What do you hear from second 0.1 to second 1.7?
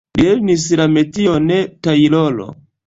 Li lernis la metion